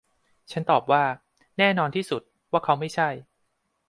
[0.51, 1.03] ฉันตอบว่า
[1.57, 3.09] แน่นอนที่สุดว่าเขาไม่ใช่